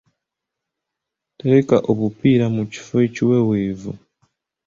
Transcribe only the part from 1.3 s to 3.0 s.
Tereka obupiira mu kifo